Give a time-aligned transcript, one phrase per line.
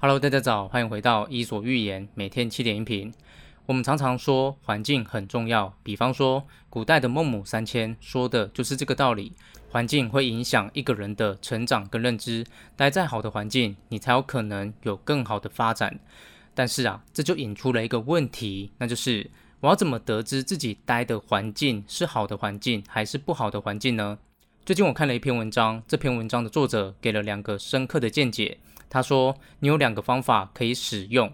[0.00, 3.12] Hello，大家早，欢迎回到伊索寓言每天七点音频。
[3.66, 9.32] 我们常常说环境很重要，比方说古代的孟母三迁说的就是这个道理。
[9.70, 15.98] 环境会影响一个人的成长跟认知，待在好的环境，你才有可能有更好的发展。
[16.54, 19.28] 但是啊，这就引出了一个问题，那就是
[19.58, 24.16] 我要怎么得知自己待的环境是好的环境还是不好的环境呢？
[24.64, 28.58] 最近我看了一篇文章，这篇文章的作者给了两个深刻的见解。
[28.90, 31.32] 他说：“你有两个方法可以使用。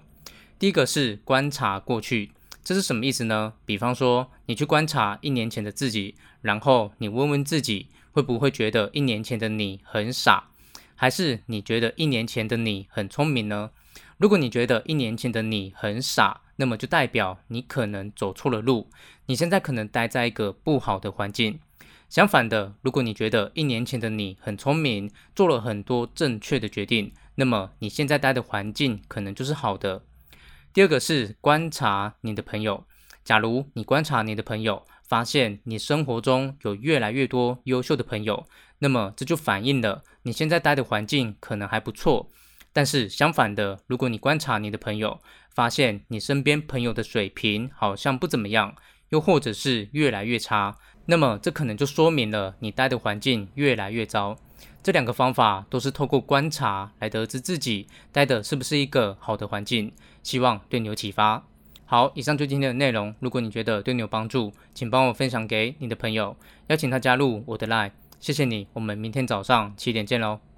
[0.58, 2.32] 第一个是观察过去，
[2.63, 3.54] 这是什么意思呢？
[3.64, 10.49] 比方说，你去观察一年前的自己，然后你问问自己，会不会觉得一年前的你很傻，
[10.94, 13.71] 还是你觉得一年前的你很聪明呢？
[14.16, 18.89] 如果你觉得一年前的你很傻，那么就代表你可能走错了路，
[19.27, 21.58] 你现在可能待在一个不好的环境。”
[22.08, 30.02] 相反的，如果你觉得一年前的你很聪明，做了很多正确的决定，那么你现在待的环境可能就是好的。
[30.72, 32.84] 第二个是观察你的朋友。
[33.24, 38.46] 假如你观察你的朋友，发现你生活中有越来越多优秀的朋友，
[38.80, 42.28] 那么这就反映了你现在待的环境可能还不错。
[42.72, 45.20] 但是相反的，如果你观察你的朋友，
[45.54, 48.74] 发现你身边朋友的水平好像不怎么样，
[49.10, 50.76] 又或者是越来越差。
[51.06, 54.36] 那么，这可能就说明了你待的环境越来越糟。
[54.83, 59.92] 这两个方法都是透过观察来得知自己待的是不是一个好的环境。
[60.22, 61.44] 希望对你有启发。
[61.86, 63.14] 好，以上就今天的内容。
[63.20, 66.34] 如果你觉得对你有帮助，请帮我分享给你的朋友，
[66.69, 67.92] 邀请他加入我的 Line。
[68.20, 70.53] 谢谢你，我们明天早上七点见喽。